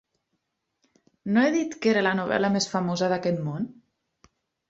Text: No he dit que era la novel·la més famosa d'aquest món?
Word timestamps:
No 1.35 1.43
he 1.43 1.51
dit 1.57 1.75
que 1.83 1.91
era 1.91 2.03
la 2.07 2.15
novel·la 2.21 2.51
més 2.55 2.67
famosa 2.73 3.11
d'aquest 3.13 3.43
món? 3.51 3.67